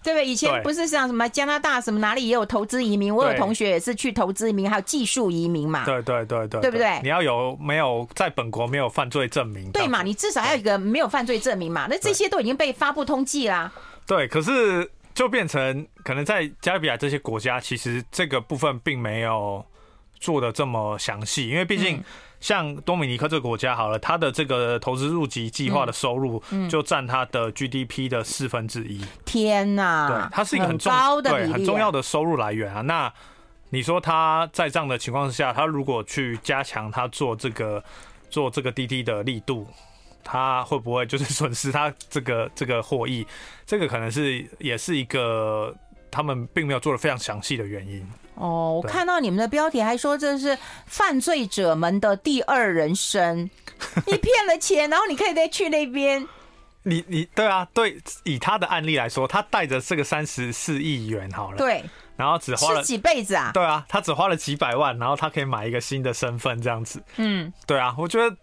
[0.01, 0.25] 对不对？
[0.25, 5.85] 以前不是像什么加拿大什么哪里也有投资移民，我有同学也是去投资移民，还有技术移民嘛。
[5.85, 7.01] 对对对对，对不对？
[7.03, 9.69] 你要有没有在本国没有犯罪证明？
[9.73, 10.05] 对嘛？
[10.05, 11.89] 你至少要有一个没有犯罪证明嘛。
[11.91, 13.73] 那这些都已经被发布通缉啦。
[14.07, 19.67] 对，可是就变成可能在加勒比海这些国家，其实这个部分并没有
[20.21, 22.01] 做的这么详细，因为毕竟。
[22.45, 29.03] 像多米尼克这个国家好了，它的这个投资入籍计划的收入就占它的 GDP 的四分之一。
[29.25, 30.07] 天哪！
[30.09, 32.83] 对，它是一个很重要的、对很重要的收入来源啊。
[32.83, 33.11] 那
[33.71, 37.83] 你说他在这样的情况之下，他如果去加强他做这个
[38.29, 39.67] 做这个滴滴的力度，
[40.23, 43.27] 他会不会就是损失他这个这个获益？
[43.65, 45.75] 这个可能是也是一个
[46.11, 48.07] 他们并没有做的非常详细的原因。
[48.35, 53.49] 哦，我看到你们的标题还说这是犯罪者们的第二人生，
[54.07, 56.27] 你骗了钱，然后你可以再去那边。
[56.87, 61.83] 你你对啊，对，以他的案例来说，他带着这个三十四亿元好了，对，
[62.15, 63.51] 然后只花了几辈子啊？
[63.55, 67.03] 对啊，他只花了几百万，然后他可以买一个新的身份这样子。
[67.17, 68.37] 嗯，对啊，我觉得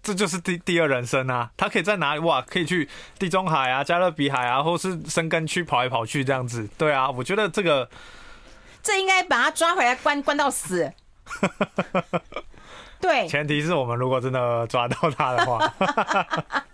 [0.00, 2.40] 这就是第第二人生啊，他可以在哪里哇？
[2.42, 6.68] 可以去地中海啊、加勒比海啊，或是深根区跑来跑去这样子。
[6.78, 7.90] 对啊，我觉得这个
[8.88, 10.90] 这应该把他抓回来关关到死。
[12.98, 15.72] 对，前提是我们如果真的抓到他的话。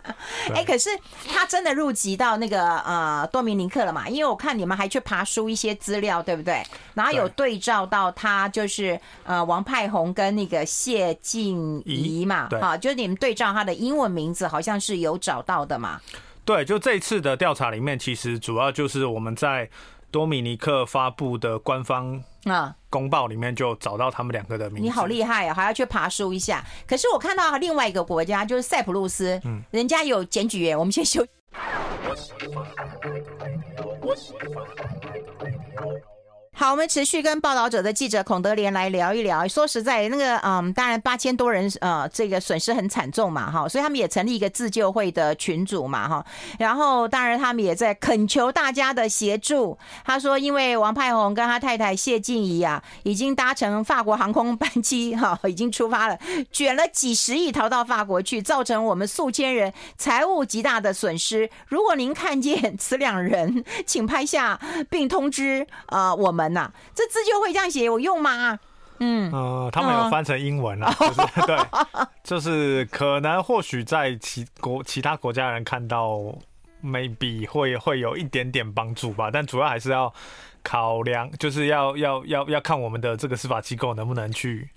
[0.55, 0.89] 哎、欸，可是
[1.29, 4.09] 他真的入籍到那个呃多米尼克了嘛？
[4.09, 6.63] 因为我看你们还去爬书一些资料，对不对？
[6.95, 16.01] 然后有对照到他就是呃王派红跟那个谢静怡嘛，啊，就是你们对照他的英文名字，好像是有找到的嘛？
[16.47, 19.69] 对，就这次的调查里面，其实主要就是我们在
[20.15, 24.83] 多米尼克发布的官方啊公报里面就找到他们两个的名字。
[24.85, 26.65] 你好厉害啊，还要去爬书一下。
[26.87, 30.79] 可是我看到另外一个国家就是塞浦路斯，嗯，人家有检举员。
[30.79, 31.27] 我们先休。
[36.57, 39.47] 好，我们持续跟报道者的记者孔德连来聊一聊。
[39.49, 46.25] 说实在，那个嗯，当然八千多人呃，这个损失很惨重嘛，哈，所以他们也成立一个自救会的群组嘛，哈。
[46.57, 49.77] 然后当然他们也在恳求大家的协助。
[50.05, 56.17] 他说，因为王派红跟他太太谢静怡啊，已经搭乘法国航空班机哈，已经出发了，
[56.53, 61.51] 卷了几十亿逃到法国去，造成我们数千人财务极大的损失。
[61.67, 66.44] 如果您看见此两人，请拍下并通知呃我们。
[66.53, 68.59] 呐，这字就会这样写有用吗？
[68.99, 71.59] 嗯，呃，他们有翻成英文了，就是对，
[72.23, 76.21] 就是可能或许在其国其他国家人看到
[76.83, 80.13] ，maybe 会会有一点点帮助吧，但主要还是要
[80.63, 84.69] 考量，就是要要要要看我们的这个司法机构能不能去，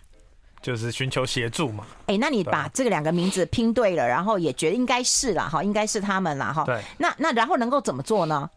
[0.64, 1.86] 就是寻求协助嘛。
[2.08, 6.64] 哎、欸，那你把这个两个名字拼对了，然后也觉得应该是了哈，应该是他们了哈。
[6.66, 8.50] 对，那那然后能够怎么做呢？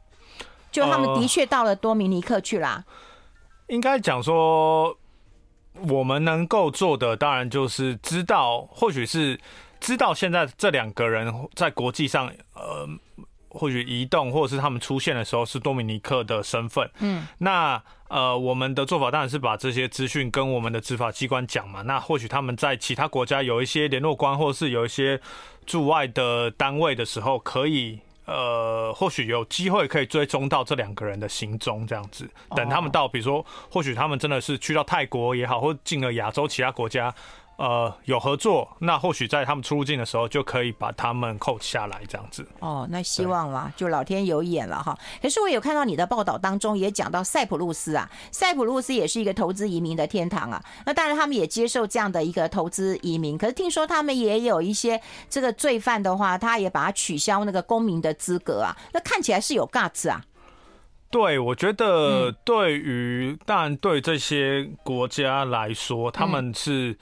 [0.70, 2.84] 就他们的确到了多米尼克去啦。
[2.86, 4.96] 呃、应该讲说，
[5.88, 9.38] 我们能够做的，当然就是知道，或许是
[9.80, 12.88] 知道现在这两个人在国际上，呃，
[13.48, 16.88] 或许移动，或者是他们出现的时候是多米尼克的身份。
[17.00, 21.82] 嗯，那呃，我们的做法当然是把这些资讯跟我们的执法机关讲嘛。
[21.82, 25.20] 那或许他们在其他国家有一些联络官，或是有一些
[25.66, 28.00] 驻外的单位的时候，可以。
[28.30, 37.12] 呃，或许有机会可以追踪到这两个人的行踪，这样子，等他们到，比如说，或许他们真的是去到泰国也好，或进了亚洲其他国家。
[37.60, 42.48] 呃，有合作，那或许在他们出入境的时候就可以把他们扣下来，这样子。
[42.60, 44.98] 哦，那希望啦，就老天有眼了哈。
[45.20, 50.64] 可是我有看到你的报道当中也讲到塞浦路斯啊，塞浦路斯也是一个投资移民的天堂啊。
[50.86, 58.74] 那当然他们也接受这样的一个投资移民，可是听说他们也有一些这个罪犯的话，他也把它取消那个公民的资格啊。
[58.94, 60.24] 那看起来是有 guts 啊。
[61.10, 66.96] 对，我觉得对于、嗯、当然对这些国家来说，他们是。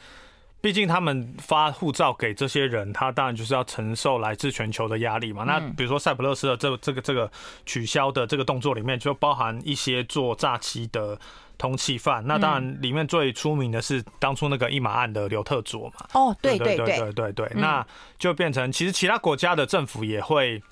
[0.61, 5.45] 毕竟他们发护照给这些人，他当然就是要承受来自全球的压力嘛。
[5.45, 7.31] 那比如说塞浦路斯的这这个这个
[7.65, 11.19] 取消的这个动作里面，就包含一些做诈欺的
[11.57, 12.27] 通缉犯。
[12.27, 16.07] 那当然里面最出名的是当初那个一马案的刘特佐嘛。
[16.15, 17.87] 哦，对对对对对对，那
[18.19, 20.63] 就变成其实其他国家的政府也会。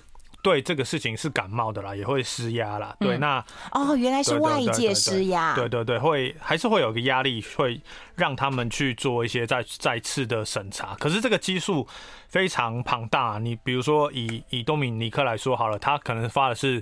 [0.47, 2.95] 对这个事情是感冒的啦，也会施压啦。
[3.01, 5.53] 对，那哦，原来是外界施压。
[5.53, 7.81] 对对对，会还是会有个压力，会
[8.15, 10.95] 让他们去做一些再再次的审查。
[11.01, 11.85] 可是这个基数
[12.29, 13.37] 非常庞大。
[13.39, 16.81] 你比如说以以多米尼克来说好了，他可能发的是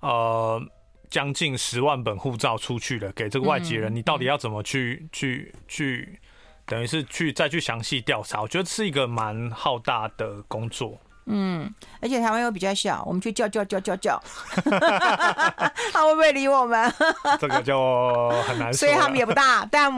[0.00, 0.62] 呃
[1.08, 6.20] 将近十万本护照出去了，给这个外籍人，你到底要怎么去去去，
[6.66, 8.42] 等于是去再去详细调查？
[8.42, 11.00] 我觉得是一个蛮浩大的工作。
[11.28, 11.68] 嗯，
[12.00, 14.22] 而且台湾又比较小，我们去叫叫叫叫叫，
[15.92, 16.92] 他会不会理我们？
[17.40, 18.78] 这个就很难说。
[18.78, 19.92] 所以他们也不大，但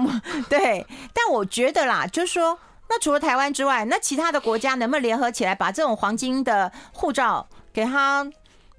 [0.49, 8.27] 对，但我觉得啦，就是说，那除了台湾之外，那其他的国家能不能联合起来，把这种黄金的护照给他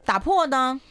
[0.04, 0.82] 打破呢？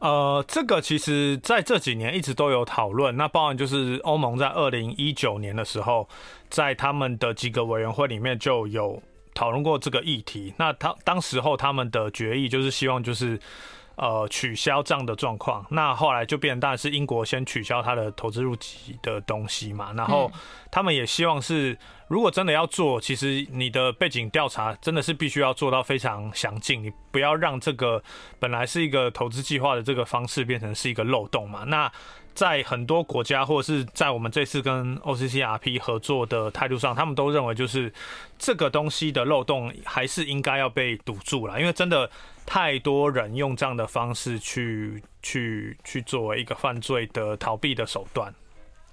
[0.00, 6.06] 呃，这个其实在这几年一直都有讨论，那包含就是欧盟在二零一九年的时候，
[6.50, 9.02] 在他们的几个委员会里面就有。
[9.38, 13.38] 讨论过这个议题，那他当时候他们的决议就是希望就是，
[13.94, 15.64] 呃取消这样的状况。
[15.70, 20.28] 那后来就变成当然是英国先取消他的投资入籍的东西嘛，然后
[20.72, 21.78] 他们也希望是。
[22.08, 28.02] 如果真的要做，其实你的背景调查真的是必须要做到非常详尽，你不要让这个
[28.40, 31.64] 本来是一个投资计划的这个方式变成是一个漏洞嘛。
[31.64, 31.92] 那
[32.38, 37.92] 在很多国家或者是在我们这次跟 OCCRP 合作的态度上，他们都认为就是
[38.38, 42.08] 这个东西的漏洞还是应该要被堵住了，因为真的
[42.46, 48.32] 太多人用这样的方式去去去作为一个犯罪的逃避的手段。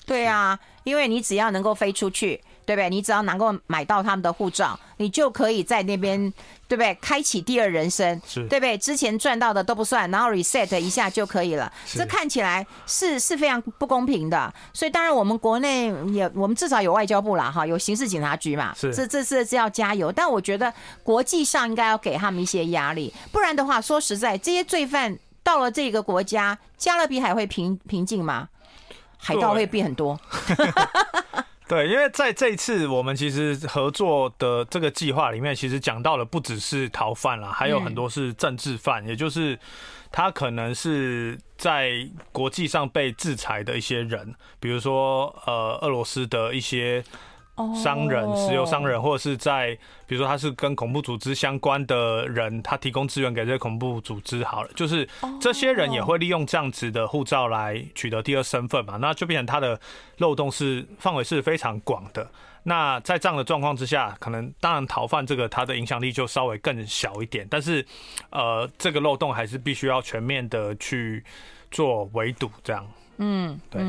[0.07, 2.41] 对啊，因为你只要能够飞出去。
[2.65, 2.89] 对不对？
[2.89, 6.19] 你只要能够买到他们的护照，你就可以在那边，
[6.67, 6.93] 对不对？
[6.95, 8.77] 开启第二人生，对不对？
[8.77, 11.71] 之前赚到的都不算，然后 reset 一下就可以了。
[11.85, 14.53] 这看起来是是非常不公平的。
[14.73, 18.73] 所以当然我们国内也，我们至少有外交部啦，哈，有刑事警察局嘛。
[18.75, 20.11] 是，这这是是要加油。
[20.11, 28.49] 但我觉得国际上应该要给他们一些压力，不然的话，说实在，这些罪犯到了这个国家，加勒比海会平平静吗？
[29.17, 30.19] 海盗会变很多。
[31.67, 39.57] 对，因为在这一次我们其实合作的这个计划里面，其实讲到了不只是逃犯啦，还有很多是政治犯，也就是
[40.11, 47.03] 他可能是在国际上被制裁的一些人，比如说呃俄罗斯的一些。
[47.75, 55.07] 商人、石油商人，或者是在比如说他是跟恐怖组织相关的人，他提供资源给这些恐怖组织，好了，就是
[55.39, 59.79] 这些人也会利用这样子的护照来取得第二身份嘛，那就变成他的
[60.17, 62.29] 漏洞是范围是非常广的。
[62.63, 67.85] 那在这样的状况之下，可能当然逃犯这个他的影响力就稍微更小一点，但是
[68.31, 71.23] 呃，这个漏洞还是必须要全面的去
[71.69, 72.85] 做围堵，这样。
[73.17, 73.81] 嗯，对。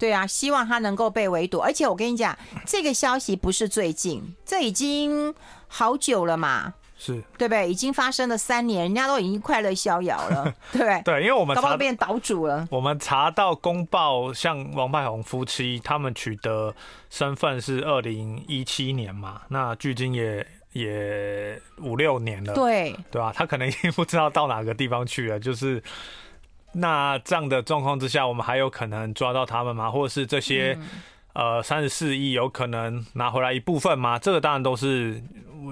[0.00, 1.58] 对啊，希望他能够被围堵。
[1.58, 2.36] 而且我跟你讲，
[2.66, 5.34] 这个消息不是最近，这已经
[5.68, 7.70] 好久了嘛，是对不对？
[7.70, 11.02] 已经发生了三年，人家都已经快乐逍遥了， 对不对？
[11.04, 12.66] 对，因为我们查变岛主了。
[12.70, 16.74] 我们查到公报，像王派红夫妻他们取得
[17.10, 23.32] 身份是二零一七年嘛，那距今也也五六年了，对对吧？
[23.36, 25.82] 他可能已经不知道到哪个地方去了，就是。
[26.72, 29.90] 那这样的状况之下，我们还有可能抓到他们吗？
[29.90, 30.78] 或者是这些
[31.32, 34.18] 呃三十四亿有可能拿回来一部分吗？
[34.18, 35.22] 这个当然都是，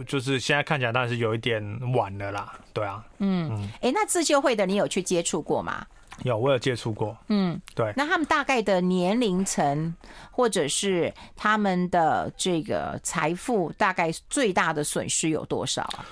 [0.07, 1.63] 就是现在看起来当然是有一点
[1.95, 2.53] 晚了啦。
[2.73, 5.87] 对啊，嗯嗯，哎、欸，那自救会的你有去接触过吗？
[6.25, 7.17] 有，我有接触过。
[7.29, 7.93] 嗯，对。
[7.97, 9.95] 那他们大概的年龄层，
[10.33, 16.05] 或者是他们的这个财富，大概最大的损失有多少啊？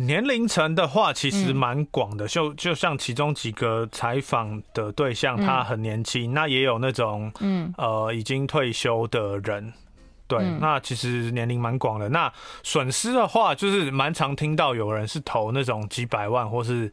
[0.00, 9.72] 年龄层的话，其实蛮广的，就就像其中几个采访的对象，他很年轻，那也有那种，嗯，呃，已经退休的人，
[10.26, 12.08] 对，那其实年龄蛮广的。
[12.08, 12.32] 那
[12.62, 16.90] 损失的话，就是蛮常听到有人是投那种几百万或是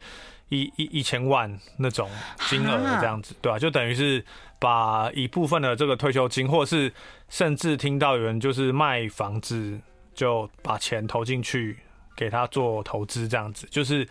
[0.50, 2.08] 一一一千万那种
[2.48, 3.58] 金额这样子，对吧？
[3.58, 4.22] 就等于是
[4.58, 6.92] 把一部分的这个退休金，或是
[7.30, 9.80] 甚至听到有人就是卖房子，
[10.14, 11.78] 就把钱投进去。
[12.18, 14.06] 给他做投资这样子，就是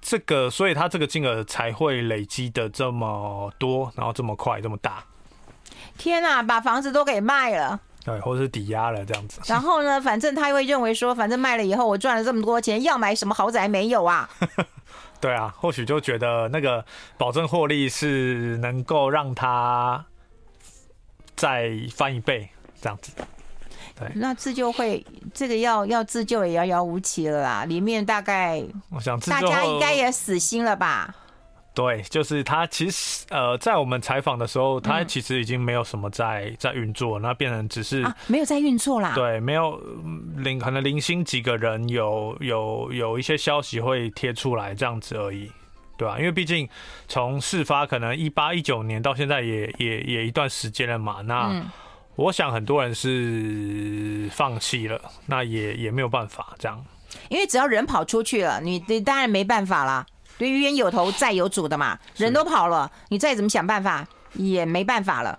[0.00, 5.02] 这个，所以他这个金额才会累积的这么多，然后这么快，这么大。
[5.98, 9.40] 天哪，把房子都给卖了，对，或者是抵押了这样子。
[9.46, 14.30] 然后呢，反正他会认为说，反正卖了以后，我赚了这么多钱，要买什么豪宅没有啊？
[15.20, 16.84] 对啊，或许就觉得那个
[17.18, 20.04] 保证获利是能够让他
[21.34, 22.48] 再翻一倍
[22.80, 23.10] 这样子。
[23.98, 31.14] 对，那自救会这个要要自救也遥遥无期了啦，里面大概我想大家应该也死心了吧？
[31.72, 39.12] 对，就是他其实呃，在我们采访的时候，他其实已经没有什么在在运作，那变成只是啊，没有在运作啦。
[39.14, 39.80] 对，没有
[40.36, 45.50] 零可能零星几个人有有有一些消息会贴出来这样子而已，
[45.96, 46.16] 对吧？
[46.18, 46.68] 因为毕竟
[47.06, 51.48] 从事发可能一八一九年到现在也也也一段时间了嘛，那。
[51.52, 51.70] 嗯
[52.16, 56.84] 我想很多人是放弃了，那也也没有办法这样。
[57.28, 60.06] 因为只要人跑出去了，你你当然没办法啦。
[60.36, 65.38] 对，冤有头债有主的嘛，人都跑了，你再怎么想办法也没办法了，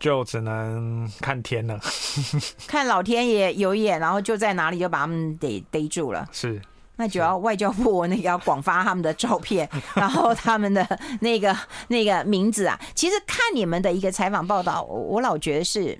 [0.00, 1.78] 就只能看天了，
[2.66, 6.28] 看老天爷有眼，然后就在哪里就把他们逮逮住了。
[6.32, 6.60] 是。
[6.96, 10.86] 那就要外交部那个要广发他们的照片， 然后他们的
[11.20, 11.56] 那个
[11.88, 12.78] 那个名字啊。
[12.94, 15.98] 其实看你们的一个采访报道，我老觉得是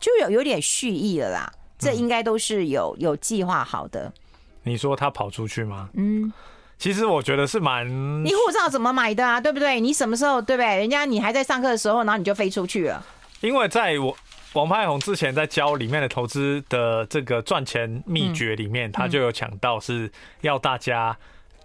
[0.00, 1.52] 就有有点蓄意了啦。
[1.78, 4.12] 这应该都是有有计划好的。
[4.62, 5.88] 你说他跑出去吗？
[5.94, 6.30] 嗯，
[6.78, 7.88] 其实我觉得是蛮……
[8.22, 9.40] 你护照怎么买的啊？
[9.40, 9.80] 对不对？
[9.80, 10.76] 你什么时候对不对？
[10.76, 13.04] 人家你还在上课的时候，然后你就飞出去了。
[13.40, 14.14] 因为在我。
[14.54, 21.16] 王派红之前在教里面的投资的这个赚钱秘诀里面，他就有讲到是要大家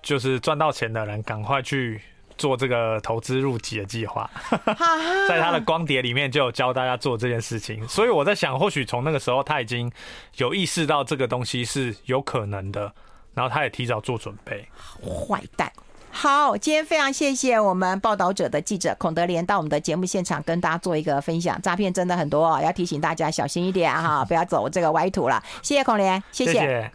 [0.04, 2.00] 就是赚到钱的人赶快去
[2.38, 4.30] 做这个投资入籍的计划。
[5.28, 9.92] 在他的光碟里面就有教大家做这件事情，所以我在想，或许从那个时候他已经
[10.38, 12.94] 有意识到这个东西是有可能的，
[13.34, 14.68] 然后他也提早做准备。
[15.02, 15.72] 坏蛋。
[16.18, 21.62] 好，今天非常谢谢我们报道者的记者孔德莲到我们的节目现场跟大家做一个分享。
[21.62, 25.44] 诈骗真的很多，要提醒大家小心一点哈，不要走这个歪途了。
[25.62, 26.90] 谢谢孔莲，谢谢。